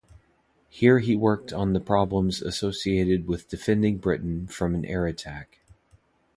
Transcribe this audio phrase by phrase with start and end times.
[0.67, 5.59] Here he worked on the problems associated with defending Britain from an air attack.